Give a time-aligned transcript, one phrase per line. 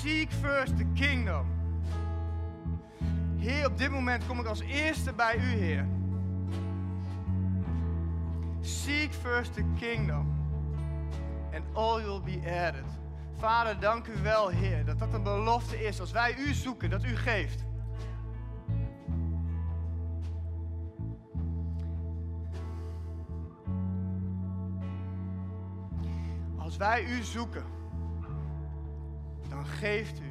[0.00, 1.46] Seek first the kingdom.
[3.36, 5.86] Heer, op dit moment kom ik als eerste bij u, Heer.
[8.60, 10.38] Seek first the kingdom.
[11.54, 12.84] And all will be added.
[13.36, 16.00] Vader, dank u wel, Heer, dat dat een belofte is.
[16.00, 17.64] Als wij u zoeken, dat u geeft.
[26.58, 27.64] Als wij u zoeken,
[29.64, 30.30] geeft u.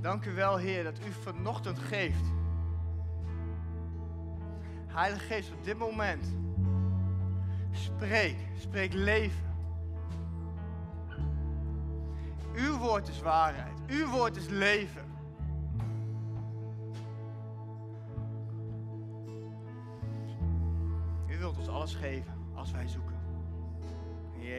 [0.00, 2.24] Dank u wel, Heer, dat u vanochtend geeft.
[4.86, 6.34] Heilige Geest, op dit moment,
[7.70, 9.48] spreek, spreek leven.
[12.54, 15.04] Uw woord is waarheid, uw woord is leven.
[21.28, 23.09] U wilt ons alles geven als wij zoeken.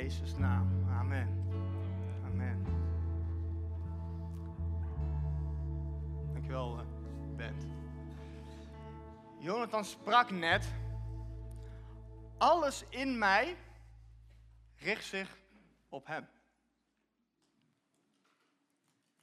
[0.01, 0.89] Jezus' naam.
[0.89, 1.27] Amen.
[2.25, 2.65] Amen.
[6.33, 6.85] Dankjewel, eh,
[7.35, 7.65] Bent.
[9.39, 10.73] Jonathan sprak net.
[12.37, 13.57] Alles in mij
[14.75, 15.37] richt zich
[15.89, 16.27] op Hem.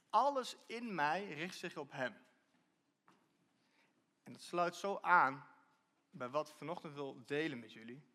[0.09, 2.15] Alles in mij richt zich op Hem.
[4.23, 5.45] En dat sluit zo aan
[6.09, 8.08] bij wat ik vanochtend wil delen met jullie.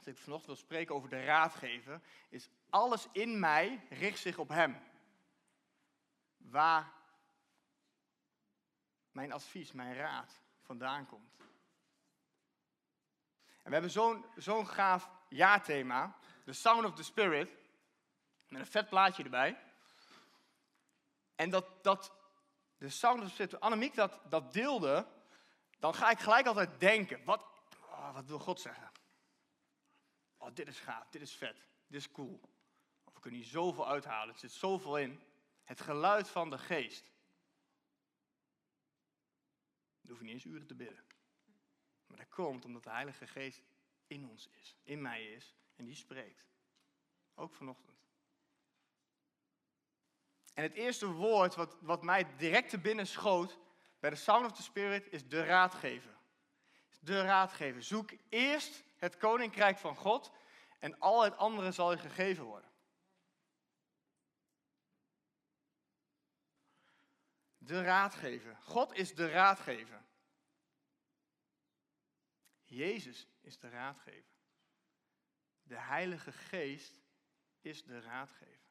[0.00, 4.48] Als ik vanochtend wil spreken over de raadgever, is alles in mij richt zich op
[4.48, 4.82] Hem.
[6.36, 6.92] Waar
[9.12, 11.32] mijn advies, mijn raad vandaan komt.
[13.62, 17.50] En we hebben zo'n zo'n gaaf jaarthema, The Sound of the Spirit,
[18.48, 19.58] met een vet plaatje erbij.
[21.34, 22.12] En dat, dat
[22.78, 25.06] de Sound of the Spirit, Annemiek dat, dat deelde,
[25.78, 27.40] dan ga ik gelijk altijd denken, wat,
[27.90, 28.89] oh, wat wil God zeggen?
[30.50, 31.56] Oh, dit is gaaf, dit is vet,
[31.86, 32.40] dit is cool.
[33.04, 35.20] Of we kunnen hier zoveel uithalen, er zit zoveel in.
[35.64, 37.10] Het geluid van de geest.
[40.00, 41.04] Dan hoef je niet eens uren te bidden.
[42.06, 43.62] Maar dat komt omdat de Heilige Geest
[44.06, 46.46] in ons is, in mij is en die spreekt.
[47.34, 47.98] Ook vanochtend.
[50.54, 53.58] En het eerste woord wat, wat mij direct te binnen schoot
[53.98, 56.18] bij de Sound of the Spirit is de raadgever.
[57.00, 57.82] De raadgever.
[57.82, 60.32] Zoek eerst het koninkrijk van God
[60.80, 62.70] en al het andere zal je gegeven worden.
[67.58, 68.56] De raadgever.
[68.56, 70.02] God is de raadgever.
[72.64, 74.38] Jezus is de raadgever.
[75.62, 77.00] De Heilige Geest
[77.60, 78.70] is de raadgever.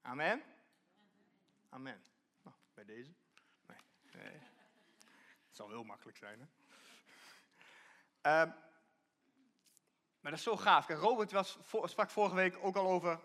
[0.00, 0.42] Amen?
[1.68, 2.04] Amen.
[2.42, 3.14] Nou, bij deze?
[3.66, 3.78] Nee.
[5.46, 6.46] Het zal heel makkelijk zijn, hè?
[8.42, 8.54] Um,
[10.20, 10.88] maar dat is zo gaaf.
[10.88, 13.20] Robert was, sprak vorige week ook al over,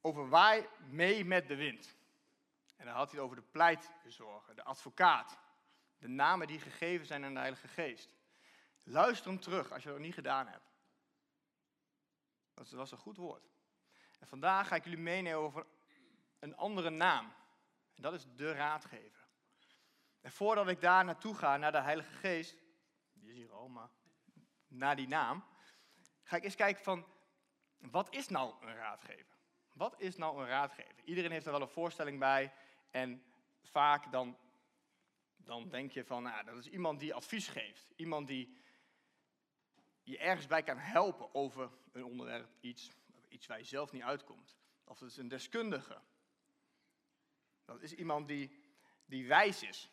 [0.00, 1.96] over waai mee met de wind.
[2.76, 5.38] En dan had hij het over de pleitbezorger, de advocaat.
[5.98, 8.08] De namen die gegeven zijn aan de Heilige Geest.
[8.82, 10.74] Luister hem terug als je dat nog niet gedaan hebt.
[12.54, 13.48] Dat was een goed woord.
[14.18, 15.66] En vandaag ga ik jullie meenemen over
[16.38, 17.32] een andere naam.
[17.94, 19.26] En dat is de raadgever.
[20.20, 22.56] En voordat ik daar naartoe ga, naar de Heilige Geest,
[23.12, 23.88] die is hier al, maar
[24.66, 25.44] naar die naam,
[26.26, 27.06] ga ik eens kijken van,
[27.78, 29.36] wat is nou een raadgever?
[29.72, 31.04] Wat is nou een raadgever?
[31.04, 32.52] Iedereen heeft er wel een voorstelling bij
[32.90, 33.22] en
[33.62, 34.38] vaak dan,
[35.36, 37.92] dan denk je van, nou, dat is iemand die advies geeft.
[37.96, 38.56] Iemand die
[40.02, 42.90] je ergens bij kan helpen over een onderwerp, iets,
[43.28, 44.56] iets waar je zelf niet uitkomt.
[44.84, 46.00] Of het is een deskundige.
[47.64, 48.64] Dat is iemand die,
[49.04, 49.92] die wijs is,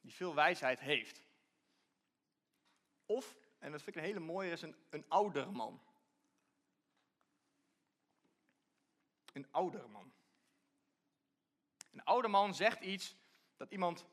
[0.00, 1.24] die veel wijsheid heeft.
[3.06, 5.82] Of, en dat vind ik een hele mooie, is een, een ouderman.
[9.32, 10.12] Een ouderman.
[11.92, 13.16] Een ouderman zegt iets
[13.56, 14.06] dat iemand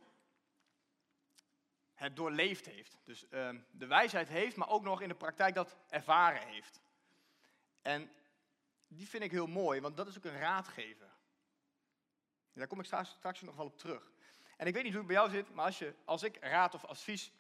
[1.94, 2.97] het doorleefd heeft.
[3.03, 6.81] Dus uh, de wijsheid heeft, maar ook nog in de praktijk dat ervaren heeft.
[7.81, 8.12] En
[8.88, 11.16] die vind ik heel mooi, want dat is ook een raadgever.
[12.53, 14.11] Daar kom ik straks, straks nog wel op terug.
[14.58, 16.73] En ik weet niet hoe het bij jou zit, maar als, je, als ik raad
[16.73, 17.32] of advies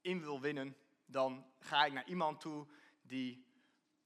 [0.00, 0.76] in wil winnen,
[1.06, 2.66] dan ga ik naar iemand toe
[3.02, 3.48] die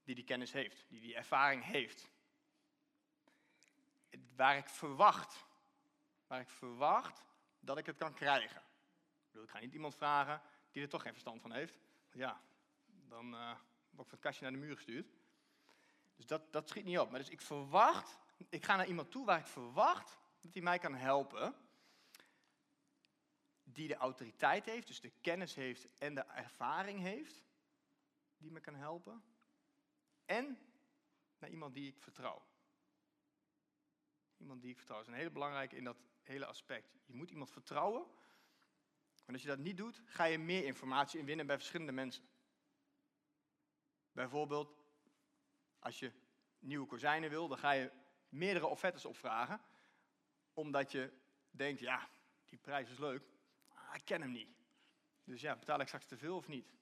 [0.03, 2.11] die, die kennis heeft, die die ervaring heeft.
[4.35, 5.45] Waar ik verwacht,
[6.27, 7.23] waar ik verwacht
[7.59, 8.61] dat ik het kan krijgen
[9.43, 11.79] ik ga niet iemand vragen die er toch geen verstand van heeft.
[12.11, 12.41] Ja,
[12.85, 13.51] dan uh,
[13.91, 15.13] ik van het kastje naar de muur gestuurd.
[16.15, 17.09] Dus dat, dat schiet niet op.
[17.09, 18.17] Maar dus ik verwacht,
[18.49, 21.55] ik ga naar iemand toe waar ik verwacht dat hij mij kan helpen.
[23.75, 27.43] Die de autoriteit heeft, dus de kennis heeft en de ervaring heeft.
[28.37, 29.23] Die me kan helpen.
[30.25, 30.59] en
[31.37, 32.45] naar iemand die ik vertrouw.
[34.37, 35.01] Iemand die ik vertrouw.
[35.01, 36.95] Is een hele belangrijke in dat hele aspect.
[37.05, 38.01] Je moet iemand vertrouwen.
[39.15, 42.23] Want als je dat niet doet, ga je meer informatie inwinnen bij verschillende mensen.
[44.11, 44.77] Bijvoorbeeld,
[45.79, 46.11] als je
[46.59, 47.91] nieuwe kozijnen wil, dan ga je
[48.29, 49.61] meerdere offertes opvragen.
[50.53, 51.13] Omdat je
[51.51, 52.09] denkt, ja,
[52.45, 53.23] die prijs is leuk,
[53.95, 54.49] ik ken hem niet.
[55.23, 56.73] Dus ja, betaal ik straks te veel of niet?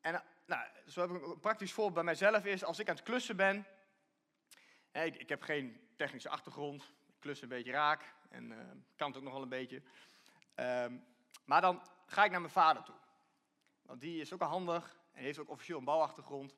[0.00, 2.94] En eh, nou, zo heb ik een praktisch voorbeeld bij mijzelf is, als ik aan
[2.94, 3.66] het klussen ben,
[4.92, 8.58] ik, ik heb geen technische achtergrond, ik klus een beetje raak en uh,
[8.96, 9.82] kan het ook nog wel een beetje.
[10.54, 11.04] Um,
[11.44, 12.94] maar dan ga ik naar mijn vader toe.
[13.82, 16.56] Want die is ook al handig en heeft ook officieel een bouwachtergrond.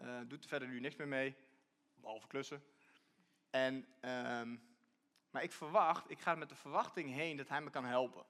[0.00, 1.36] Uh, doet er verder nu niks meer mee,
[1.94, 2.64] behalve klussen.
[3.50, 4.73] En, um,
[5.34, 8.26] maar ik verwacht, ik ga met de verwachting heen dat hij me kan helpen.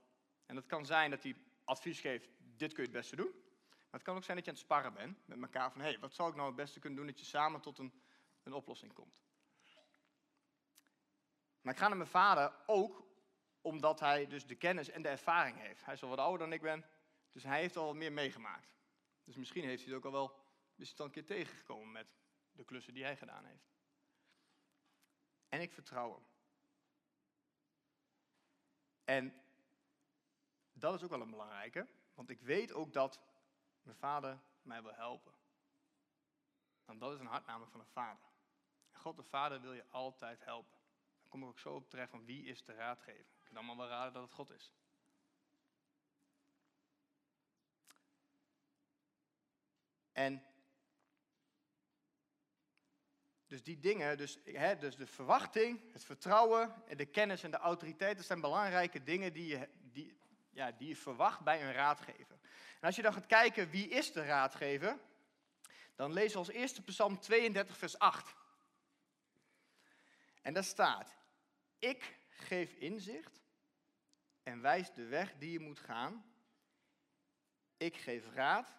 [0.46, 3.30] En dat kan zijn dat hij advies geeft, dit kun je het beste doen.
[3.70, 5.88] Maar het kan ook zijn dat je aan het sparren bent met elkaar van, hé,
[5.88, 8.02] hey, wat zou ik nou het beste kunnen doen dat je samen tot een,
[8.42, 9.22] een oplossing komt.
[11.60, 13.06] Maar ik ga naar mijn vader ook
[13.60, 15.84] omdat hij dus de kennis en de ervaring heeft.
[15.84, 16.84] Hij is al wat ouder dan ik ben,
[17.32, 18.76] dus hij heeft al wat meer meegemaakt.
[19.24, 20.44] Dus misschien heeft hij het ook al wel,
[20.76, 22.06] is het een keer tegengekomen met
[22.52, 23.72] de klussen die hij gedaan heeft.
[25.48, 26.33] En ik vertrouw hem.
[29.04, 29.42] En
[30.72, 33.20] dat is ook wel een belangrijke, want ik weet ook dat
[33.82, 35.32] mijn vader mij wil helpen.
[36.84, 38.28] Want dat is een hart namelijk van een vader.
[38.90, 40.78] En God de Vader wil je altijd helpen.
[41.20, 43.34] Dan kom ik ook zo op terecht van wie is de raadgever.
[43.38, 44.72] Ik kan allemaal wel raden dat het God is.
[50.12, 50.53] En
[53.54, 58.16] dus die dingen, dus, hè, dus de verwachting, het vertrouwen, de kennis en de autoriteit,
[58.16, 60.16] dat zijn belangrijke dingen die je, die,
[60.50, 62.38] ja, die verwacht bij een raadgever.
[62.80, 64.98] En als je dan gaat kijken wie is de raadgever,
[65.94, 68.34] dan we als eerste Psalm 32, vers 8.
[70.42, 71.16] En daar staat,
[71.78, 73.42] ik geef inzicht
[74.42, 76.24] en wijs de weg die je moet gaan.
[77.76, 78.76] Ik geef raad,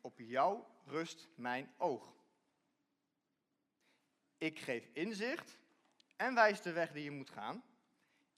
[0.00, 2.17] op jou rust mijn oog.
[4.38, 5.58] Ik geef inzicht
[6.16, 7.64] en wijs de weg die je moet gaan.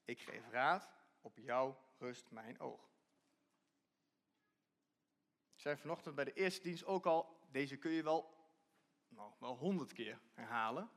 [0.05, 2.89] Ik geef raad, op jou rust mijn oog.
[5.55, 8.35] Ik zei vanochtend bij de eerste dienst ook al, deze kun je wel,
[9.09, 10.91] nou, wel honderd keer herhalen.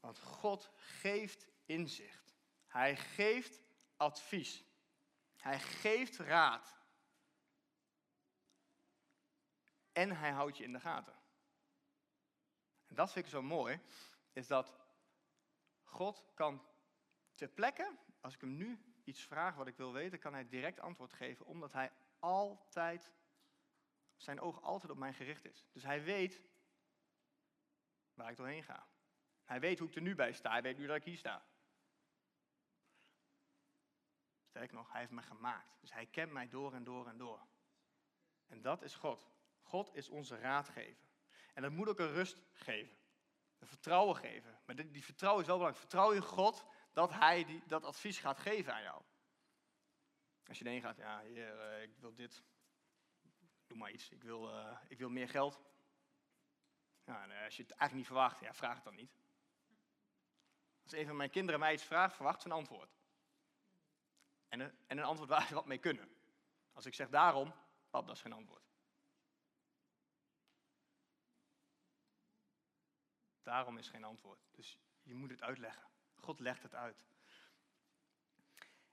[0.00, 2.34] Want God geeft inzicht.
[2.66, 3.62] Hij geeft
[3.96, 4.64] advies.
[5.36, 6.76] Hij geeft raad.
[9.92, 11.17] En hij houdt je in de gaten.
[12.88, 13.80] En dat vind ik zo mooi,
[14.32, 14.74] is dat
[15.82, 16.66] God kan
[17.34, 20.80] ter plekke, als ik hem nu iets vraag wat ik wil weten, kan hij direct
[20.80, 23.12] antwoord geven, omdat hij altijd,
[24.16, 25.66] zijn oog altijd op mij gericht is.
[25.72, 26.42] Dus hij weet
[28.14, 28.86] waar ik doorheen ga.
[29.44, 31.46] Hij weet hoe ik er nu bij sta, hij weet nu dat ik hier sta.
[34.44, 35.80] Sterker nog, hij heeft me gemaakt.
[35.80, 37.46] Dus hij kent mij door en door en door.
[38.46, 39.30] En dat is God.
[39.60, 41.07] God is onze raadgever.
[41.58, 42.96] En dat moet ook een rust geven.
[43.58, 44.60] Een vertrouwen geven.
[44.64, 45.88] Maar die, vertrouwen is wel belangrijk.
[45.88, 49.02] Vertrouw in God dat hij die, dat advies gaat geven aan jou.
[50.46, 52.42] Als je erheen gaat, ja, heer, eh, ik wil dit.
[53.66, 54.10] Doe maar iets.
[54.10, 55.60] Ik wil, uh, ik wil meer geld.
[57.04, 59.16] En als je het eigenlijk niet verwacht, ja, vraag het dan niet.
[60.82, 62.96] Als een van mijn kinderen mij iets vraagt, verwacht ze een antwoord.
[64.48, 66.16] En een, en een antwoord waar ze wat mee kunnen.
[66.72, 67.54] Als ik zeg daarom,
[67.90, 68.67] pap, dat is geen antwoord.
[73.48, 74.40] Daarom is geen antwoord.
[74.50, 75.82] Dus je moet het uitleggen.
[76.14, 77.04] God legt het uit.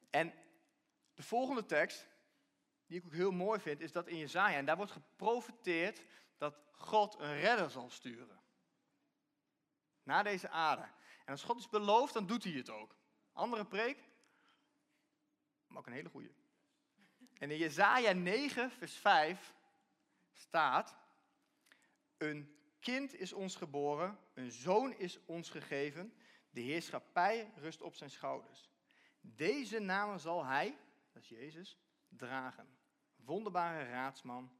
[0.09, 0.33] En
[1.13, 2.07] de volgende tekst,
[2.85, 4.57] die ik ook heel mooi vind, is dat in Jezaja.
[4.57, 6.05] En daar wordt geprofiteerd
[6.37, 8.41] dat God een redder zal sturen.
[10.03, 10.89] Naar deze aarde.
[11.25, 12.95] En als God is beloofd, dan doet hij het ook.
[13.31, 14.09] Andere preek,
[15.67, 16.33] maar ook een hele goede.
[17.33, 19.53] En in Jezaja 9, vers 5
[20.33, 20.97] staat,
[22.17, 26.13] een kind is ons geboren, een zoon is ons gegeven,
[26.49, 28.69] de heerschappij rust op zijn schouders.
[29.21, 30.77] Deze namen zal hij,
[31.11, 32.77] dat is Jezus, dragen.
[33.15, 34.59] Wonderbare raadsman,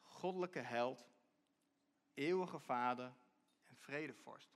[0.00, 1.08] goddelijke held,
[2.14, 3.14] eeuwige vader
[3.68, 4.50] en vredevorst.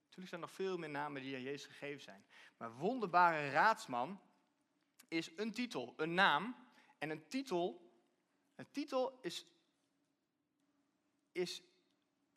[0.00, 2.24] Natuurlijk zijn er nog veel meer namen die aan Jezus gegeven zijn.
[2.56, 4.20] Maar wonderbare raadsman
[5.08, 6.66] is een titel, een naam.
[6.98, 7.92] En een titel,
[8.54, 9.46] een titel is,
[11.32, 11.62] is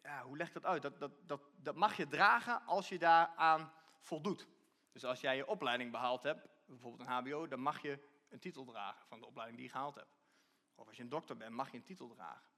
[0.04, 0.82] ja, hoe leg ik dat uit?
[0.82, 4.48] Dat, dat, dat, dat mag je dragen als je daaraan voldoet.
[4.92, 8.66] Dus als jij je opleiding behaald hebt, bijvoorbeeld een HBO, dan mag je een titel
[8.66, 10.16] dragen van de opleiding die je gehaald hebt.
[10.76, 12.50] Of als je een dokter bent, mag je een titel dragen.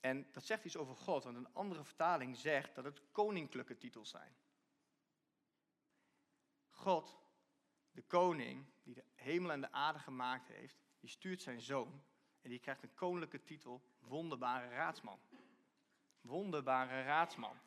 [0.00, 4.10] En dat zegt iets over God, want een andere vertaling zegt dat het koninklijke titels
[4.10, 4.36] zijn.
[6.68, 7.18] God,
[7.90, 12.04] de koning, die de hemel en de aarde gemaakt heeft, die stuurt zijn zoon
[12.40, 15.20] en die krijgt een koninklijke titel, wonderbare raadsman.
[16.24, 17.58] Wonderbare raadsman.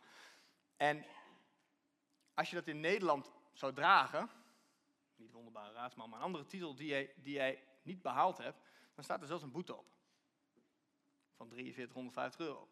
[0.77, 1.05] En
[2.33, 4.29] als je dat in Nederland zou dragen,
[5.15, 8.61] niet wonderbare raadsman, maar een andere titel die jij, die niet behaald hebt,
[8.95, 9.85] dan staat er zelfs een boete op.
[11.35, 12.69] Van 4350 euro.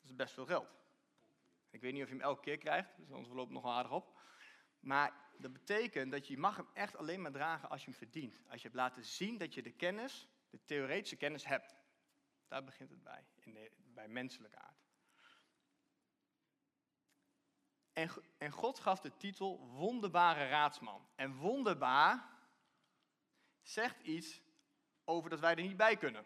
[0.00, 0.74] Dat is best veel geld.
[1.70, 3.92] Ik weet niet of je hem elke keer krijgt, dus anders loopt het nog aardig
[3.92, 4.18] op.
[4.80, 8.40] Maar dat betekent dat je mag hem echt alleen maar dragen als je hem verdient.
[8.48, 11.76] Als je hebt laten zien dat je de kennis, de theoretische kennis hebt.
[12.48, 14.85] Daar begint het bij, in de, bij menselijke aard.
[17.96, 21.08] En, en God gaf de titel wonderbare raadsman.
[21.14, 22.28] En wonderbaar
[23.62, 24.40] zegt iets
[25.04, 26.24] over dat wij er niet bij kunnen.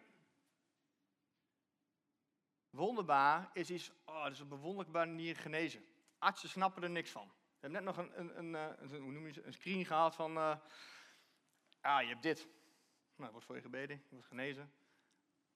[2.71, 5.85] Wonderbaar is iets, oh, dat is op een wonderlijke manier genezen.
[6.19, 7.27] Artsen snappen er niks van.
[7.27, 10.37] We hebben net nog een, een, een, eh, hoe noem je, een screen gehad van,
[10.37, 10.57] uh,
[11.81, 12.49] ah, je hebt dit.
[13.17, 14.73] Nou, wordt voor je gebeden, je wordt genezen.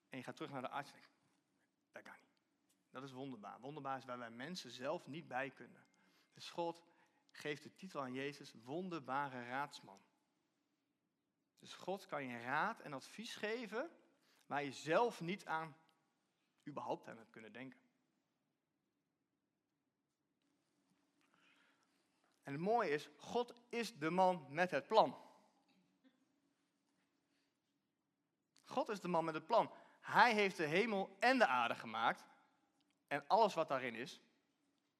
[0.09, 0.91] En je gaat terug naar de arts.
[1.91, 2.35] Dat kan niet.
[2.89, 3.59] Dat is wonderbaar.
[3.59, 5.93] Wonderbaar is waar wij mensen zelf niet bij kunnen.
[6.35, 6.83] Dus God
[7.31, 10.01] geeft de titel aan Jezus wonderbare raadsman.
[11.59, 13.89] Dus God kan je raad en advies geven
[14.45, 15.77] waar je zelf niet aan
[16.67, 17.79] überhaupt aan hebt kunnen denken.
[22.43, 25.17] En het mooie is, God is de man met het plan.
[28.63, 29.71] God is de man met het plan.
[30.01, 32.25] Hij heeft de hemel en de aarde gemaakt.
[33.07, 34.21] En alles wat daarin is.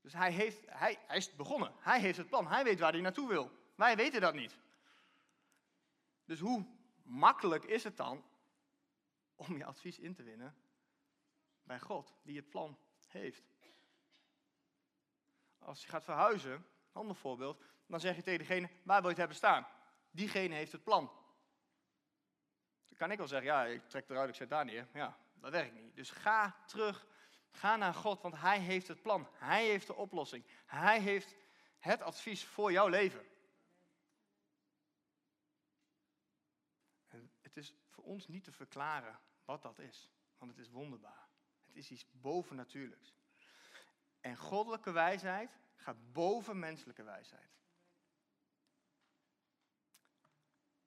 [0.06, 1.74] Dus hij, heeft, hij, hij is begonnen.
[1.80, 2.48] Hij heeft het plan.
[2.48, 3.52] Hij weet waar hij naartoe wil.
[3.76, 4.58] Wij weten dat niet.
[6.26, 6.66] Dus hoe
[7.04, 8.24] makkelijk is het dan
[9.36, 10.56] om je advies in te winnen
[11.64, 13.44] bij God, die het plan heeft?
[15.60, 19.18] Als je gaat verhuizen, ander voorbeeld, dan zeg je tegen degene, waar wil je het
[19.18, 19.68] hebben staan?
[20.12, 21.12] Diegene heeft het plan.
[22.88, 24.88] Dan kan ik wel zeggen, ja, ik trek eruit, ik zet daar neer.
[24.94, 25.96] Ja, dat werkt niet.
[25.96, 27.08] Dus ga terug,
[27.56, 29.28] ga naar God, want Hij heeft het plan.
[29.34, 30.46] Hij heeft de oplossing.
[30.66, 31.36] Hij heeft
[31.80, 33.26] het advies voor jouw leven.
[37.08, 41.30] En het is voor ons niet te verklaren wat dat is, want het is wonderbaar.
[41.66, 43.16] Het is iets bovennatuurlijks.
[44.20, 47.54] En goddelijke wijsheid gaat boven menselijke wijsheid.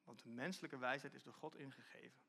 [0.05, 2.28] Want de menselijke wijsheid is door God ingegeven.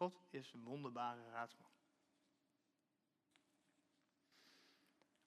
[0.00, 1.70] God is een wonderbare raadsman.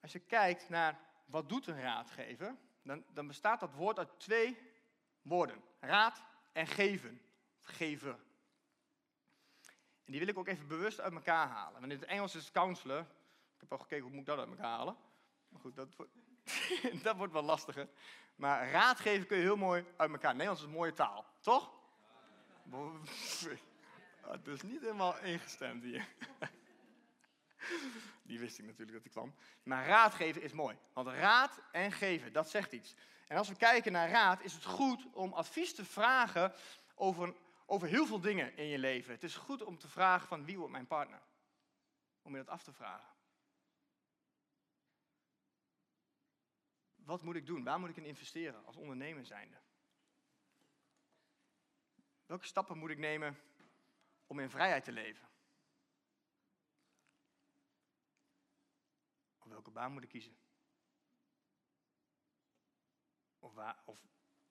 [0.01, 4.57] Als je kijkt naar wat doet een raadgever, dan, dan bestaat dat woord uit twee
[5.21, 5.63] woorden.
[5.79, 7.21] Raad en geven.
[7.59, 8.19] Of gever.
[10.03, 11.79] En die wil ik ook even bewust uit elkaar halen.
[11.79, 12.99] Want in het Engels is counselor.
[13.53, 14.97] Ik heb al gekeken hoe moet ik dat uit elkaar halen.
[15.47, 16.11] Maar goed, dat, wordt,
[17.03, 17.89] dat wordt wel lastiger.
[18.35, 20.31] Maar raadgeven kun je heel mooi uit elkaar.
[20.31, 21.71] Nederlands is een mooie taal, toch?
[24.27, 26.07] Het is niet helemaal ingestemd hier.
[28.23, 29.35] Die wist ik natuurlijk dat ik kwam.
[29.63, 30.77] Maar raadgeven is mooi.
[30.93, 32.95] Want raad en geven, dat zegt iets.
[33.27, 36.53] En als we kijken naar raad, is het goed om advies te vragen
[36.95, 37.33] over
[37.65, 39.13] over heel veel dingen in je leven.
[39.13, 41.21] Het is goed om te vragen van wie wordt mijn partner?
[42.21, 43.13] Om je dat af te vragen.
[46.95, 47.63] Wat moet ik doen?
[47.63, 49.57] Waar moet ik in investeren als ondernemer zijnde?
[52.25, 53.39] Welke stappen moet ik nemen
[54.33, 55.27] om in vrijheid te leven?
[59.37, 60.37] Of welke baan moet ik kiezen?
[63.39, 63.83] Of, waar,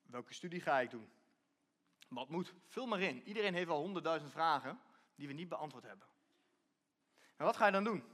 [0.02, 1.12] welke studie ga ik doen?
[2.08, 2.54] Wat moet?
[2.66, 3.22] Vul maar in.
[3.22, 4.80] Iedereen heeft al honderdduizend vragen
[5.14, 6.06] die we niet beantwoord hebben.
[7.36, 8.04] En wat ga je dan doen?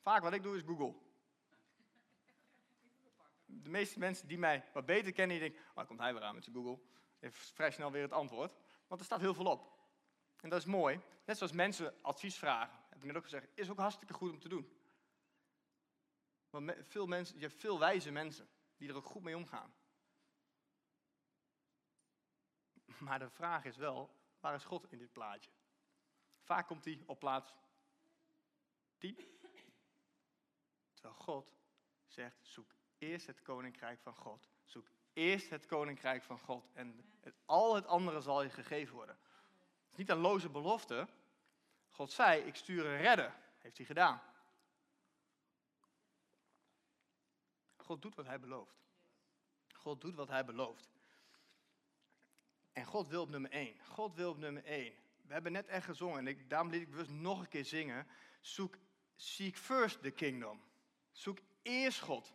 [0.00, 0.94] Vaak wat ik doe is Google.
[3.44, 6.34] De meeste mensen die mij wat beter kennen, die denken, oh, komt hij weer aan
[6.34, 6.80] met zijn Google.
[7.18, 8.52] Heeft vrij snel weer het antwoord.
[8.86, 9.77] Want er staat heel veel op.
[10.40, 11.00] En dat is mooi.
[11.24, 14.38] Net zoals mensen advies vragen, heb ik net ook gezegd, is ook hartstikke goed om
[14.38, 14.78] te doen.
[16.50, 19.74] Want veel mensen, je hebt veel wijze mensen die er ook goed mee omgaan.
[22.98, 25.50] Maar de vraag is wel, waar is God in dit plaatje?
[26.40, 27.54] Vaak komt hij op plaats
[28.98, 29.16] 10.
[30.92, 31.52] Terwijl God
[32.06, 34.48] zegt, zoek eerst het koninkrijk van God.
[34.64, 39.18] Zoek eerst het koninkrijk van God en al het andere zal je gegeven worden.
[39.98, 41.08] Niet een loze belofte.
[41.88, 43.34] God zei, ik stuur een redder.
[43.58, 44.22] Heeft hij gedaan.
[47.76, 48.76] God doet wat hij belooft.
[49.72, 50.90] God doet wat hij belooft.
[52.72, 53.86] En God wil op nummer 1.
[53.86, 54.94] God wil op nummer 1.
[55.22, 58.06] We hebben net echt gezongen en ik, daarom liet ik bewust nog een keer zingen.
[58.40, 58.78] Zoek,
[59.16, 60.62] seek first the kingdom.
[61.10, 62.34] Zoek eerst God.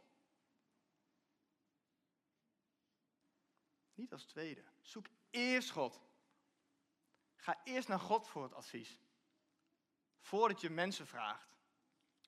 [3.94, 4.64] Niet als tweede.
[4.82, 6.02] Zoek eerst God.
[7.44, 9.00] Ga eerst naar God voor het advies.
[10.20, 11.58] Voordat je mensen vraagt.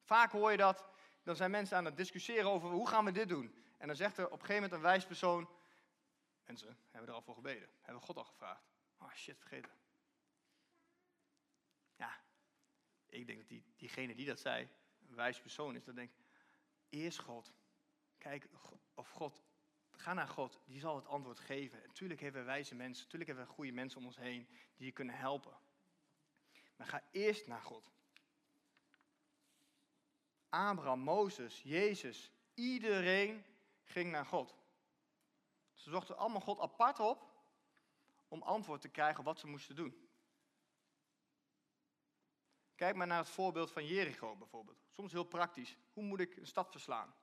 [0.02, 0.86] Vaak hoor je dat,
[1.24, 3.56] dan zijn mensen aan het discussiëren over hoe gaan we dit doen.
[3.78, 5.50] En dan zegt er op een gegeven moment een wijs persoon,
[6.44, 7.70] mensen, hebben er al voor gebeden.
[7.82, 8.64] Hebben God al gevraagd.
[8.98, 9.72] Oh shit, vergeten.
[11.96, 12.22] Ja,
[13.06, 14.70] ik denk dat die, diegene die dat zei,
[15.08, 16.12] een wijs persoon is, dat denk
[16.90, 17.54] eerst God.
[18.18, 18.50] Kijk
[18.94, 19.45] of God,
[19.98, 21.82] ga naar God, die zal het antwoord geven.
[21.88, 24.92] Natuurlijk hebben we wijze mensen, natuurlijk hebben we goede mensen om ons heen die je
[24.92, 25.58] kunnen helpen.
[26.76, 27.92] Maar ga eerst naar God.
[30.50, 33.46] Abraham, Mozes, Jezus, iedereen
[33.84, 34.56] ging naar God.
[35.74, 37.34] Ze zochten allemaal God apart op
[38.28, 40.10] om antwoord te krijgen op wat ze moesten doen.
[42.76, 44.84] Kijk maar naar het voorbeeld van Jericho bijvoorbeeld.
[44.90, 45.78] Soms heel praktisch.
[45.94, 47.14] Hoe moet ik een stad verslaan?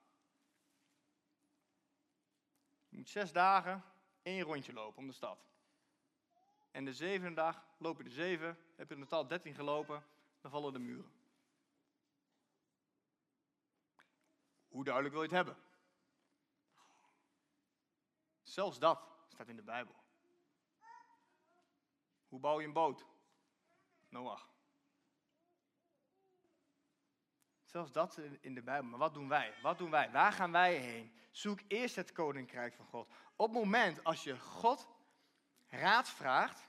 [2.93, 3.83] Je moet zes dagen
[4.21, 5.45] één rondje lopen om de stad.
[6.71, 10.05] En de zevende dag loop je de zeven, heb je in totaal dertien gelopen,
[10.41, 11.11] dan vallen de muren.
[14.67, 15.63] Hoe duidelijk wil je het hebben?
[18.43, 19.95] Zelfs dat staat in de Bijbel.
[22.27, 23.05] Hoe bouw je een boot?
[24.09, 24.52] Noach.
[27.73, 28.89] Zelfs dat in de Bijbel.
[28.89, 29.53] Maar wat doen wij?
[29.61, 30.11] Wat doen wij?
[30.11, 31.13] Waar gaan wij heen?
[31.31, 33.07] Zoek eerst het koninkrijk van God.
[33.35, 34.87] Op het moment als je God
[35.67, 36.67] raad vraagt,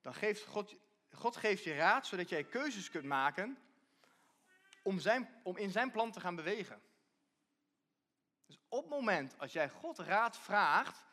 [0.00, 0.76] dan geeft God,
[1.10, 3.58] God geeft je raad zodat jij keuzes kunt maken
[4.82, 6.82] om, zijn, om in zijn plan te gaan bewegen.
[8.46, 11.06] Dus op het moment als jij God raad vraagt,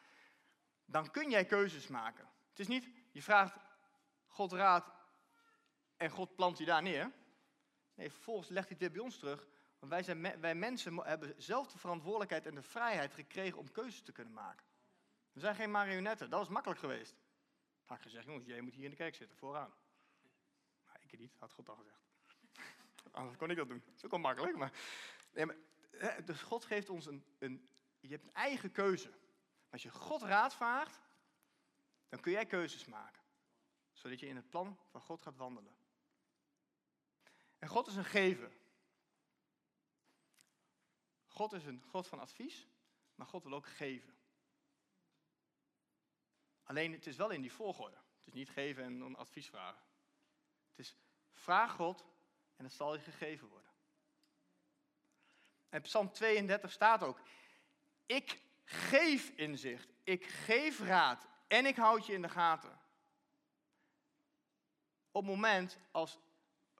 [0.86, 2.30] dan kun jij keuzes maken.
[2.50, 3.56] Het is niet, je vraagt
[4.28, 4.92] God raad
[5.98, 7.18] en God plant je daar neer.
[8.00, 9.48] Nee, vervolgens legt hij het weer bij ons terug.
[9.80, 14.02] Want wij, zijn, wij mensen hebben zelf de verantwoordelijkheid en de vrijheid gekregen om keuzes
[14.02, 14.66] te kunnen maken.
[15.32, 17.16] We zijn geen marionetten, dat was makkelijk geweest.
[17.86, 19.74] Had ik gezegd, jongens, jij moet hier in de kerk zitten, vooraan.
[20.86, 22.02] Maar ik niet, had God al gezegd.
[23.12, 23.82] Anders kon ik dat doen.
[23.86, 24.72] Dat is ook makkelijk, maar...
[25.34, 25.58] Nee, maar
[26.26, 27.70] dus God geeft ons een, een...
[28.00, 29.12] Je hebt een eigen keuze.
[29.70, 31.00] Als je God raad vraagt,
[32.10, 33.22] dan kun jij keuzes maken.
[33.92, 35.79] Zodat je in het plan van God gaat wandelen.
[37.60, 38.52] En God is een gever.
[41.28, 42.68] God is een God van advies,
[43.16, 44.18] maar God wil ook geven.
[46.64, 47.96] Alleen het is wel in die volgorde.
[47.96, 49.84] Het is niet geven en een advies vragen.
[50.70, 50.96] Het is
[51.34, 52.06] vraag God
[52.56, 53.72] en het zal je gegeven worden.
[55.70, 57.22] En Psalm 32 staat ook:
[58.06, 62.80] Ik geef inzicht, ik geef raad en ik houd je in de gaten.
[65.12, 66.20] Op het moment als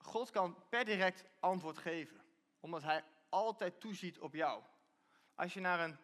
[0.10, 2.22] God kan per direct antwoord geven,
[2.60, 4.64] omdat Hij altijd toeziet op jou.
[5.36, 5.98] Als je naar een,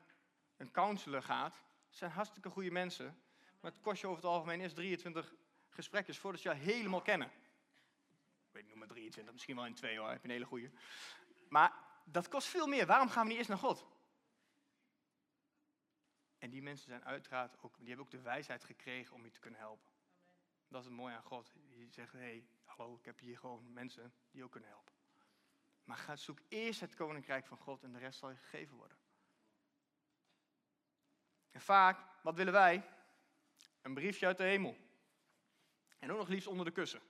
[0.57, 3.21] een counselor gaat, zijn hartstikke goede mensen,
[3.59, 5.33] maar het kost je over het algemeen eerst 23
[5.69, 7.27] gesprekjes voordat ze jou helemaal kennen.
[8.47, 10.71] Ik weet niet, maar 23, misschien wel in twee hoor, heb je een hele goede.
[11.49, 12.85] Maar dat kost veel meer.
[12.85, 13.85] Waarom gaan we niet eerst naar God?
[16.37, 19.39] En die mensen zijn uiteraard ook, die hebben ook de wijsheid gekregen om je te
[19.39, 19.91] kunnen helpen.
[20.67, 21.53] Dat is het mooie aan God.
[21.69, 24.93] Die zegt, hé, hey, hallo, ik heb hier gewoon mensen die ook kunnen helpen.
[25.83, 28.97] Maar ga, zoek eerst het koninkrijk van God en de rest zal je gegeven worden.
[31.51, 32.89] En vaak, wat willen wij?
[33.81, 34.77] Een briefje uit de hemel.
[35.99, 37.01] En ook nog liefst onder de kussen.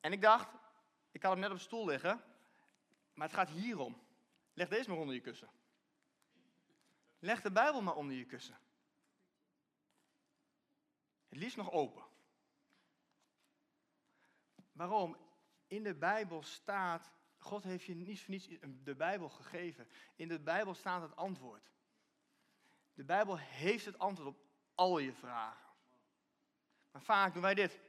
[0.00, 0.48] En ik dacht,
[1.10, 2.24] ik had hem net op stoel liggen,
[3.14, 4.02] maar het gaat hierom.
[4.54, 5.50] Leg deze maar onder je kussen.
[7.18, 8.58] Leg de Bijbel maar onder je kussen.
[11.28, 12.10] Het liefst nog open.
[14.72, 15.16] Waarom?
[15.66, 18.48] In de Bijbel staat, God heeft je niet voor niets
[18.82, 19.88] de Bijbel gegeven.
[20.16, 21.70] In de Bijbel staat het antwoord.
[22.94, 24.40] De Bijbel heeft het antwoord op
[24.74, 25.70] al je vragen.
[26.90, 27.80] Maar vaak doen wij dit.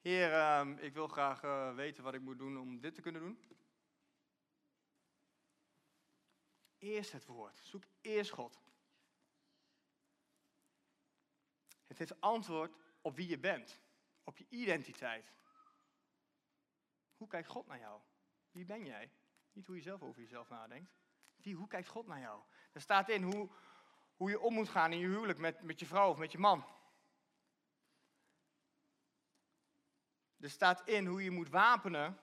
[0.00, 3.20] Heer, ehm, ik wil graag eh, weten wat ik moet doen om dit te kunnen
[3.20, 3.38] doen.
[6.78, 7.60] Eerst het woord.
[7.62, 8.60] Zoek eerst God.
[11.86, 13.80] Het heeft antwoord op wie je bent,
[14.24, 15.32] op je identiteit.
[17.18, 18.00] Hoe kijkt God naar jou?
[18.50, 19.12] Wie ben jij?
[19.52, 20.96] Niet hoe je zelf over jezelf nadenkt.
[21.36, 22.42] Wie, hoe kijkt God naar jou?
[22.72, 23.50] Er staat in hoe,
[24.16, 26.38] hoe je om moet gaan in je huwelijk met, met je vrouw of met je
[26.38, 26.66] man.
[30.40, 32.20] Er staat in hoe je moet wapenen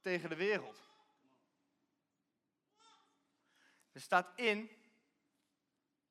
[0.00, 0.90] tegen de wereld.
[3.92, 4.56] Er staat in,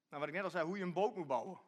[0.10, 1.60] nou wat ik net al zei, hoe je een boot moet bouwen.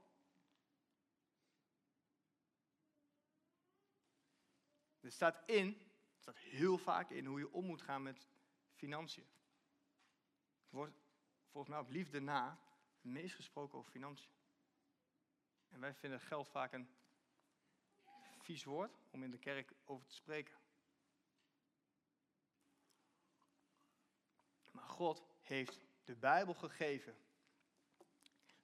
[4.99, 5.88] Er staat in
[6.19, 8.27] staat heel vaak in hoe je om moet gaan met
[8.73, 9.27] financiën.
[10.62, 10.93] Het wordt
[11.47, 12.60] volgens mij op liefde na
[12.95, 14.32] het meest gesproken over financiën.
[15.69, 16.89] En wij vinden geld vaak een
[18.39, 20.58] vies woord om in de kerk over te spreken.
[24.71, 27.17] Maar God heeft de Bijbel gegeven.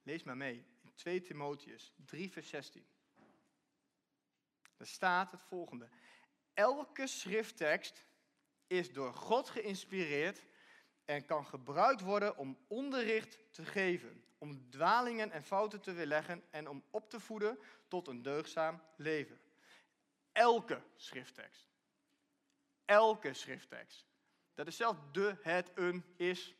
[0.02, 2.86] Lees maar mee in 2 Timotheus 3, vers 16.
[4.76, 5.88] Daar staat het volgende.
[6.56, 8.04] Elke schrifttekst
[8.66, 10.42] is door God geïnspireerd
[11.04, 16.68] en kan gebruikt worden om onderricht te geven, om dwalingen en fouten te weerleggen en
[16.68, 19.40] om op te voeden tot een deugzaam leven.
[20.32, 21.68] Elke schrifttekst.
[22.84, 24.06] Elke schrifttekst.
[24.54, 26.54] Dat is zelfs de, het, een, is.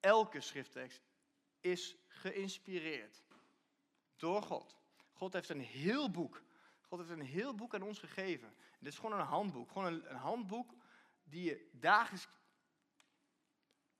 [0.00, 1.02] Elke schrifttekst
[1.60, 3.22] is geïnspireerd
[4.16, 4.76] door God.
[5.12, 6.42] God heeft een heel boek.
[6.92, 8.54] God heeft een heel boek aan ons gegeven.
[8.78, 9.70] dit is gewoon een handboek.
[9.70, 10.74] Gewoon een, een handboek
[11.22, 12.28] die je dagelijks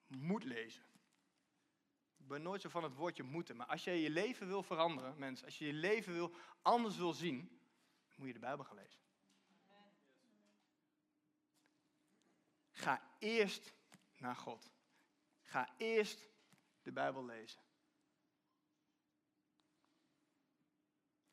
[0.06, 0.84] moet lezen.
[2.16, 3.56] Ik ben nooit zo van het woordje moeten.
[3.56, 7.12] Maar als je je leven wil veranderen, mensen, als je je leven wil, anders wil
[7.12, 7.60] zien,
[8.14, 9.00] moet je de Bijbel gaan lezen.
[12.70, 13.74] Ga eerst
[14.16, 14.70] naar God.
[15.42, 16.28] Ga eerst
[16.82, 17.60] de Bijbel lezen.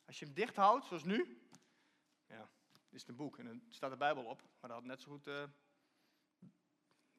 [0.05, 1.39] Als je hem dicht houdt, zoals nu,
[2.89, 5.27] is een boek en er staat de Bijbel op, maar dat had net zo goed
[5.27, 5.43] uh,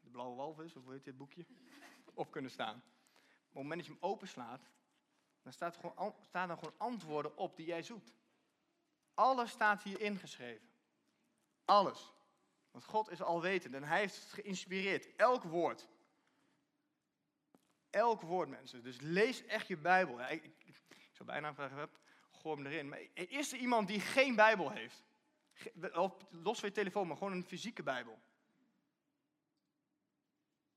[0.00, 1.46] de blauwe walvis, of hoe heet dit boekje,
[2.14, 2.74] op kunnen staan.
[2.74, 2.82] op
[3.46, 4.70] het moment dat je hem openslaat,
[5.42, 8.14] dan staat gewoon, staan er gewoon antwoorden op die jij zoekt.
[9.14, 10.68] Alles staat hier ingeschreven.
[11.64, 12.12] Alles.
[12.70, 15.16] Want God is alwetend en hij heeft geïnspireerd.
[15.16, 15.88] Elk woord.
[17.90, 18.82] Elk woord, mensen.
[18.82, 20.20] Dus lees echt je Bijbel.
[20.20, 21.90] Ik, ik, zou bijna vragen,
[22.30, 22.88] gooi hem erin.
[22.88, 25.04] Maar is er iemand die geen Bijbel heeft?
[25.92, 28.18] Of los van je telefoon, maar gewoon een fysieke Bijbel.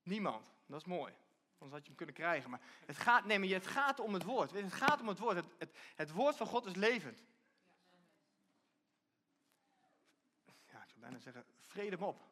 [0.02, 0.52] Niemand.
[0.66, 1.14] Dat is mooi.
[1.58, 2.50] Anders had je hem kunnen krijgen.
[2.50, 4.50] Maar het gaat, nee, het gaat om het woord.
[4.50, 5.36] Het gaat om het woord.
[5.36, 7.22] Het, het, het woord van God is levend.
[10.44, 12.22] Ja, ik zou bijna zeggen, vrede op.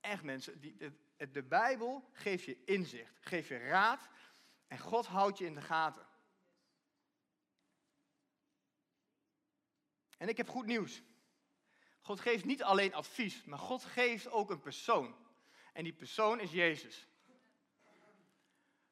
[0.00, 0.92] Echt mensen, die, de,
[1.30, 4.08] de Bijbel geeft je inzicht, geeft je raad
[4.66, 6.06] en God houdt je in de gaten.
[10.24, 11.02] En ik heb goed nieuws.
[12.00, 15.16] God geeft niet alleen advies, maar God geeft ook een persoon.
[15.72, 17.06] En die persoon is Jezus.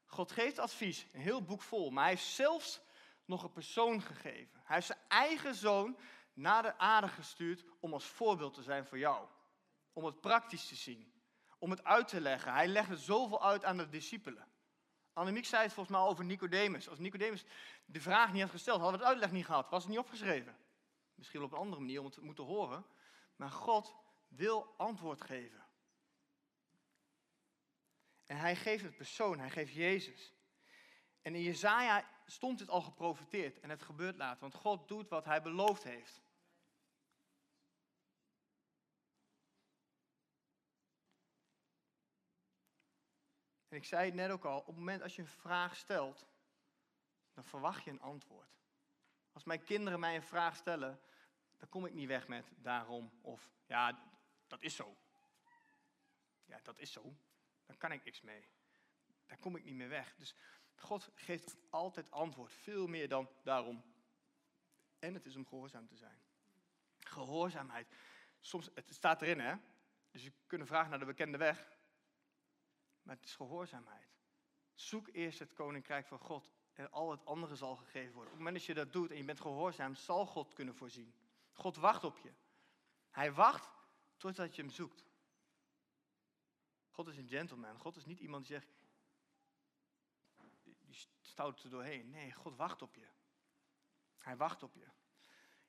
[0.06, 2.80] God geeft advies, een heel boek vol, maar hij heeft zelfs
[3.24, 4.60] nog een persoon gegeven.
[4.64, 5.96] Hij heeft zijn eigen zoon
[6.32, 9.26] naar de aarde gestuurd om als voorbeeld te zijn voor jou.
[9.92, 11.12] Om het praktisch te zien.
[11.58, 12.52] Om het uit te leggen.
[12.52, 14.48] Hij legde zoveel uit aan de discipelen.
[15.12, 16.88] Annemiek zei het volgens mij over Nicodemus.
[16.88, 17.44] Als Nicodemus
[17.84, 19.70] de vraag niet had gesteld, hadden we het uitleg niet gehad.
[19.70, 20.56] Was het niet opgeschreven.
[21.22, 22.86] Misschien op een andere manier om het te moeten horen.
[23.36, 23.94] Maar God
[24.28, 25.66] wil antwoord geven.
[28.26, 30.32] En hij geeft het persoon, hij geeft Jezus.
[31.20, 35.24] En in Jezaja stond dit al geprofiteerd en het gebeurt later, want God doet wat
[35.24, 36.22] hij beloofd heeft.
[43.68, 46.26] En ik zei het net ook al, op het moment als je een vraag stelt,
[47.34, 48.60] dan verwacht je een antwoord.
[49.32, 51.00] Als mijn kinderen mij een vraag stellen,
[51.62, 54.02] dan kom ik niet weg met daarom of ja,
[54.46, 54.96] dat is zo.
[56.44, 57.16] Ja, dat is zo.
[57.66, 58.48] Dan kan ik niks mee.
[59.26, 60.14] Daar kom ik niet meer weg.
[60.16, 60.34] Dus
[60.74, 63.82] God geeft altijd antwoord, veel meer dan daarom.
[64.98, 66.22] En het is om gehoorzaam te zijn.
[66.98, 67.88] Gehoorzaamheid.
[68.40, 69.54] Soms, het staat erin hè.
[70.10, 71.76] Dus je kunt vragen naar de bekende weg.
[73.02, 74.08] Maar het is gehoorzaamheid.
[74.74, 78.32] Zoek eerst het koninkrijk van God en al het andere zal gegeven worden.
[78.32, 81.21] Op het moment dat je dat doet en je bent gehoorzaam, zal God kunnen voorzien.
[81.52, 82.32] God wacht op je.
[83.10, 83.68] Hij wacht
[84.16, 85.04] totdat je hem zoekt.
[86.90, 87.78] God is een gentleman.
[87.78, 88.68] God is niet iemand die zegt,
[90.80, 92.10] die stout er doorheen.
[92.10, 93.06] Nee, God wacht op je.
[94.18, 94.86] Hij wacht op je.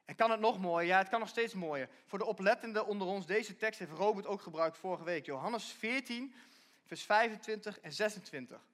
[0.05, 0.87] En kan het nog mooier?
[0.87, 1.89] Ja, het kan nog steeds mooier.
[2.05, 5.25] Voor de oplettenden onder ons, deze tekst heeft Robert ook gebruikt vorige week.
[5.25, 6.35] Johannes 14,
[6.83, 8.67] vers 25 en 26.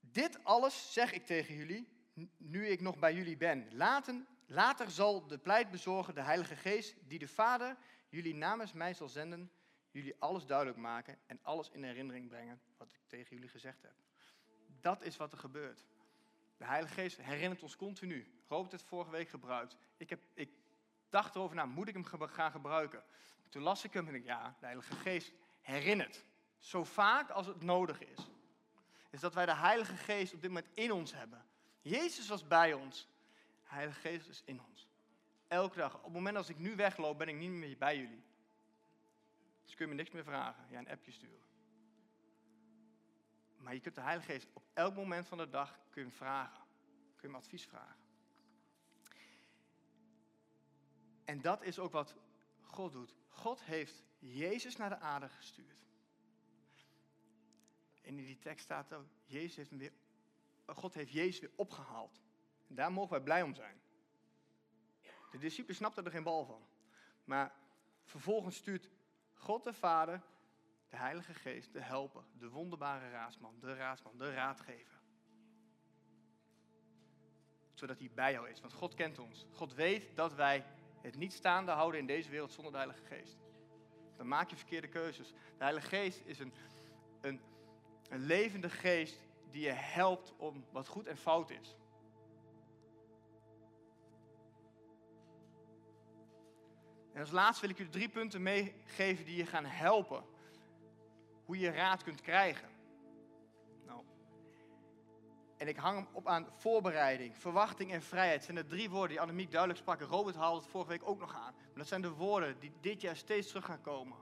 [0.00, 1.93] Dit alles zeg ik tegen jullie,
[2.36, 3.68] nu ik nog bij jullie ben.
[3.70, 7.76] Laten, later zal de pleitbezorger, de Heilige Geest, die de Vader
[8.08, 9.50] jullie namens mij zal zenden,
[9.90, 13.94] jullie alles duidelijk maken en alles in herinnering brengen wat ik tegen jullie gezegd heb.
[14.80, 15.84] Dat is wat er gebeurt.
[16.56, 18.32] De Heilige Geest herinnert ons continu.
[18.48, 19.76] Robert het vorige week gebruikt.
[19.96, 20.50] Ik, heb, ik
[21.08, 23.02] dacht erover na, moet ik hem gaan gebruiken?
[23.48, 26.24] Toen las ik hem en ik, ja, de Heilige Geest herinnert.
[26.58, 28.18] Zo vaak als het nodig is.
[29.10, 31.44] Is dat wij de Heilige Geest op dit moment in ons hebben.
[31.84, 33.08] Jezus was bij ons.
[33.62, 34.88] Heilige Geest is in ons.
[35.48, 35.96] Elke dag.
[35.96, 38.22] Op het moment als ik nu wegloop, ben ik niet meer bij jullie.
[39.62, 40.64] Dus kun je me niks meer vragen.
[40.70, 41.46] Ja, een appje sturen.
[43.56, 46.62] Maar je kunt de Heilige Geest op elk moment van de dag kun vragen.
[47.16, 48.02] Kun je hem advies vragen.
[51.24, 52.14] En dat is ook wat
[52.60, 53.14] God doet.
[53.28, 55.84] God heeft Jezus naar de aarde gestuurd.
[58.02, 59.92] En in die tekst staat ook, Jezus heeft hem weer,
[60.66, 62.20] God heeft Jezus weer opgehaald.
[62.68, 63.80] En daar mogen wij blij om zijn.
[65.30, 66.66] De discipelen snapten er geen bal van.
[67.24, 67.52] Maar
[68.04, 68.88] vervolgens stuurt
[69.32, 70.22] God de Vader,
[70.88, 75.02] de Heilige Geest, de helper, de wonderbare raadsman, de raadsman, de raadgever.
[77.74, 79.46] Zodat hij bij jou is, want God kent ons.
[79.52, 80.64] God weet dat wij
[81.00, 83.36] het niet staande houden in deze wereld zonder de Heilige Geest.
[84.16, 85.28] Dan maak je verkeerde keuzes.
[85.30, 86.52] De Heilige Geest is een,
[87.20, 87.40] een,
[88.08, 89.20] een levende geest
[89.54, 91.76] die je helpt om wat goed en fout is.
[97.12, 100.24] En als laatste wil ik u drie punten meegeven die je gaan helpen.
[101.44, 102.68] Hoe je raad kunt krijgen.
[103.86, 104.04] Nou.
[105.56, 108.44] En ik hang hem op aan voorbereiding, verwachting en vrijheid.
[108.44, 110.00] Zijn de drie woorden die Annemiek duidelijk sprak.
[110.00, 111.54] Robert haalde het vorige week ook nog aan.
[111.54, 114.18] Maar dat zijn de woorden die dit jaar steeds terug gaan komen.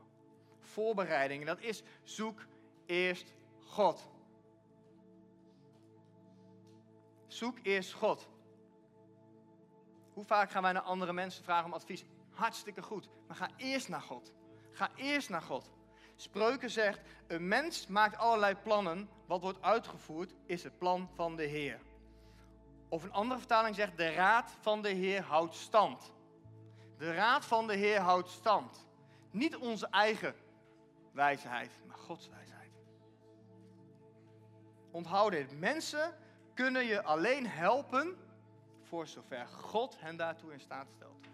[0.59, 1.41] Voorbereiding.
[1.41, 2.47] En dat is zoek
[2.87, 3.35] eerst
[3.67, 4.11] God.
[7.33, 8.29] Zoek eerst God.
[10.13, 12.05] Hoe vaak gaan wij naar andere mensen vragen om advies?
[12.31, 13.09] Hartstikke goed.
[13.27, 14.33] Maar ga eerst naar God.
[14.71, 15.71] Ga eerst naar God.
[16.17, 19.09] Spreuken zegt, een mens maakt allerlei plannen.
[19.27, 21.81] Wat wordt uitgevoerd is het plan van de Heer.
[22.89, 26.13] Of een andere vertaling zegt, de raad van de Heer houdt stand.
[26.99, 28.87] De raad van de Heer houdt stand.
[29.31, 30.35] Niet onze eigen
[31.13, 32.73] wijsheid, maar Gods wijsheid.
[34.91, 35.59] Onthoud dit.
[35.59, 36.21] Mensen
[36.55, 38.17] kunnen je alleen helpen
[38.83, 41.27] voor zover God hen daartoe in staat stelt.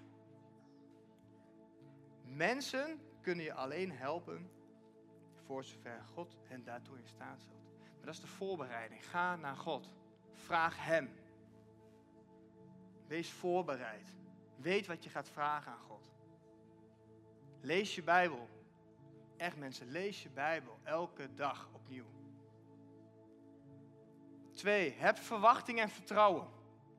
[2.23, 4.51] Mensen kunnen je alleen helpen
[5.47, 7.59] voor zover God hen daartoe in staat stelt.
[7.97, 9.07] Maar dat is de voorbereiding.
[9.07, 9.93] Ga naar God.
[10.33, 11.11] Vraag Hem.
[13.07, 14.15] Wees voorbereid.
[14.57, 16.11] Weet wat je gaat vragen aan God.
[17.61, 18.49] Lees je Bijbel.
[19.37, 22.18] Echt mensen, lees je Bijbel elke dag opnieuw.
[24.59, 26.43] Twee, heb verwachting en vertrouwen.
[26.43, 26.51] Op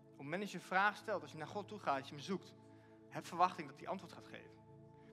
[0.08, 2.16] het moment dat je een vraag stelt, als je naar God toe gaat, als je
[2.16, 2.54] hem zoekt,
[3.10, 4.52] heb verwachting dat hij antwoord gaat geven.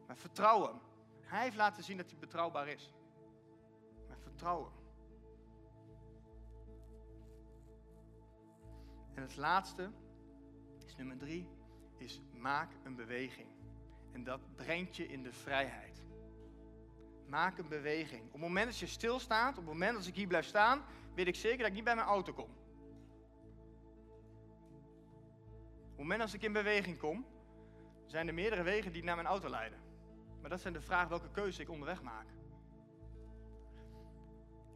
[0.07, 0.81] Maar vertrouw hem.
[1.21, 2.93] Hij heeft laten zien dat hij betrouwbaar is.
[4.09, 4.73] Maar vertrouw hem.
[9.15, 9.91] En het laatste,
[10.87, 11.49] is nummer drie,
[11.97, 13.49] is maak een beweging.
[14.13, 16.06] En dat brengt je in de vrijheid.
[17.29, 18.25] Maak een beweging.
[18.25, 20.83] Op het moment dat je stilstaat, op het moment dat ik hier blijf staan,
[21.15, 22.51] weet ik zeker dat ik niet bij mijn auto kom.
[25.97, 27.27] Op het moment dat ik in beweging kom,
[28.07, 29.79] zijn er meerdere wegen die naar mijn auto leiden.
[30.41, 32.27] Maar dat zijn de vragen welke keuze ik onderweg maak.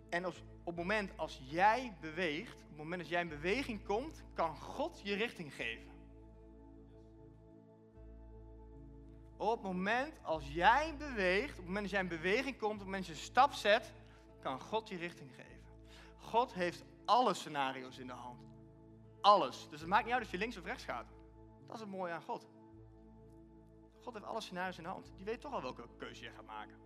[0.09, 0.35] En op
[0.65, 5.01] het moment als jij beweegt, op het moment dat jij in beweging komt, kan God
[5.05, 5.90] je richting geven.
[9.41, 12.79] Op het moment als jij beweegt, op het moment dat jij in beweging komt, op
[12.79, 13.93] het moment dat je een stap zet,
[14.41, 15.61] kan God je richting geven.
[16.17, 18.43] God heeft alle scenario's in de hand.
[19.21, 19.69] Alles.
[19.71, 21.07] Dus het maakt niet uit of je links of rechts gaat.
[21.67, 22.49] Dat is het mooie aan God.
[24.03, 25.13] God heeft alle scenario's in de hand.
[25.17, 26.77] Die weet toch al welke keuze je gaat maken.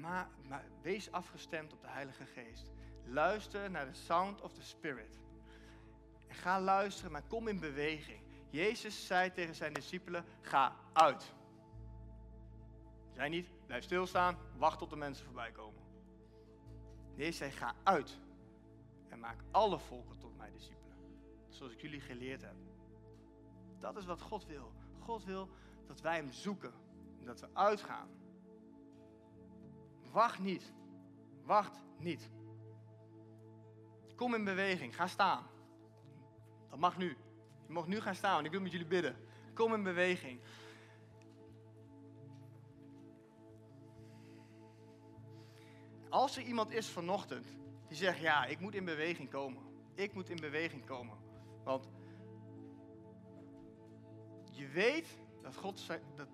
[0.00, 2.70] Maar, maar, wees afgestemd op de Heilige Geest.
[3.04, 5.20] Luister naar de sound of the Spirit.
[6.28, 8.25] Ga luisteren, maar kom in beweging.
[8.56, 11.34] Jezus zei tegen zijn discipelen: ga uit.
[13.14, 15.82] Zij niet, blijf stilstaan, wacht tot de mensen voorbij komen.
[17.14, 18.18] Jezus zei: ga uit.
[19.08, 20.96] En maak alle volken tot mijn discipelen.
[21.48, 22.56] Zoals ik jullie geleerd heb.
[23.80, 24.72] Dat is wat God wil.
[24.98, 25.48] God wil
[25.86, 26.72] dat wij Hem zoeken.
[27.20, 28.08] En dat we uitgaan.
[30.10, 30.72] Wacht niet.
[31.42, 32.30] Wacht niet.
[34.14, 34.96] Kom in beweging.
[34.96, 35.46] Ga staan.
[36.68, 37.16] Dat mag nu.
[37.66, 38.44] Je mag nu gaan staan.
[38.44, 39.16] Ik wil met jullie bidden.
[39.54, 40.40] Kom in beweging.
[46.08, 47.46] Als er iemand is vanochtend
[47.88, 49.62] die zegt: Ja, ik moet in beweging komen.
[49.94, 51.18] Ik moet in beweging komen.
[51.64, 51.88] Want
[54.50, 56.28] je weet dat God, dat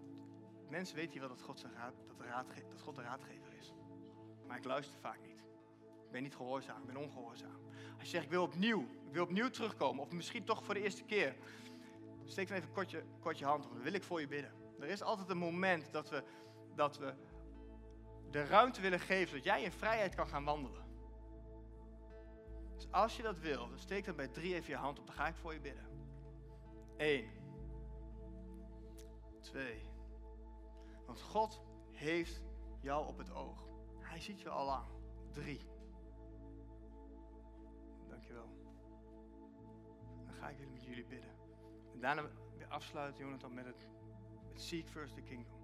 [0.69, 3.75] mensen weten wel dat God, zijn raad, dat, dat God de raadgever is.
[4.47, 5.39] Maar ik luister vaak niet.
[6.05, 7.61] Ik ben niet gehoorzaam, ik ben ongehoorzaam.
[7.93, 11.05] Als je zegt, ik wil opnieuw, wil opnieuw terugkomen, of misschien toch voor de eerste
[11.05, 11.37] keer,
[12.25, 12.73] steek dan even
[13.21, 14.53] kort je, hand op, dan wil ik voor je bidden.
[14.81, 16.23] Er is altijd een moment dat we,
[16.75, 17.15] dat we
[18.31, 20.83] de ruimte willen geven, dat jij in vrijheid kan gaan wandelen.
[22.75, 25.07] Dus als je dat wil, dan steek dan bij drie even je hand op.
[25.07, 25.87] Dan ga ik voor je bidden.
[26.97, 27.31] Eén.
[29.41, 29.83] Twee.
[31.07, 32.43] Want God heeft
[32.81, 33.67] jou op het oog.
[33.99, 34.87] Hij ziet je al lang.
[35.33, 35.72] Drie.
[40.43, 41.31] Ga ik weer met jullie bidden.
[41.93, 42.23] En daarna
[42.69, 43.87] afsluiten, Jonathan, met het
[44.55, 45.61] Seek First the Kingdom.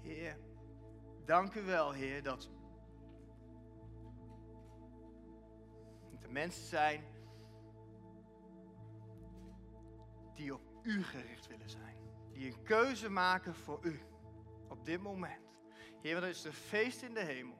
[0.00, 0.38] Heer,
[1.24, 2.50] dank u wel, Heer, dat
[6.20, 7.04] er mensen zijn
[10.34, 11.96] die op u gericht willen zijn.
[12.32, 14.00] Die een keuze maken voor u
[14.68, 15.54] op dit moment.
[16.02, 17.58] Heer, want er is een feest in de hemel.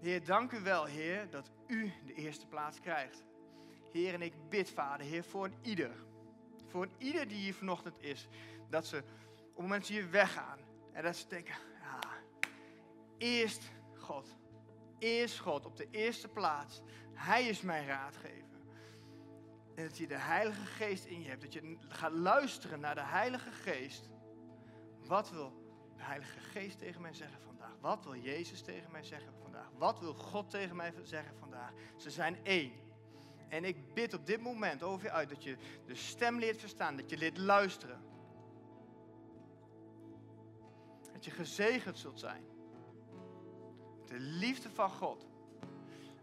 [0.00, 3.24] Heer, dank u wel, Heer, dat u de eerste plaats krijgt.
[3.92, 6.04] Heer, en ik bid, Vader, Heer, voor ieder.
[6.66, 8.28] Voor ieder die hier vanochtend is.
[8.68, 9.04] Dat ze op
[9.46, 10.58] het moment dat ze hier weggaan.
[10.92, 11.98] En dat ze denken, ja,
[13.18, 14.36] eerst God.
[14.98, 16.82] Eerst God, op de eerste plaats.
[17.12, 18.58] Hij is mijn raadgever.
[19.74, 21.42] En dat je de Heilige Geest in je hebt.
[21.42, 24.10] Dat je gaat luisteren naar de Heilige Geest.
[25.06, 25.52] Wat wil
[25.96, 27.53] de Heilige Geest tegen mij zeggen vandaag?
[27.84, 29.68] Wat wil Jezus tegen mij zeggen vandaag?
[29.78, 31.72] Wat wil God tegen mij zeggen vandaag?
[31.96, 32.72] Ze zijn één.
[33.48, 36.96] En ik bid op dit moment over je uit dat je de stem leert verstaan,
[36.96, 38.00] dat je leert luisteren.
[41.12, 42.44] Dat je gezegend zult zijn.
[44.06, 45.26] De liefde van God.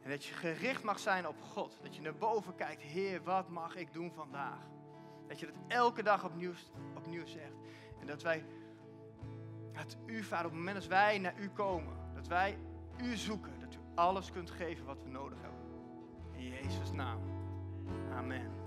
[0.01, 1.77] En dat je gericht mag zijn op God.
[1.81, 4.67] Dat je naar boven kijkt, Heer, wat mag ik doen vandaag?
[5.27, 6.53] Dat je dat elke dag opnieuw,
[6.95, 7.55] opnieuw zegt.
[7.99, 8.45] En dat wij,
[9.83, 12.57] dat u, Vader, op het moment dat wij naar u komen, dat wij
[12.97, 15.59] u zoeken, dat u alles kunt geven wat we nodig hebben.
[16.35, 17.19] In Jezus' naam.
[18.17, 18.60] Amen.